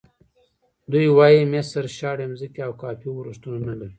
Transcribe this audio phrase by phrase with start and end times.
[0.91, 3.89] دوی وایي مصر شاړې ځمکې او کافي ورښتونه نه لري.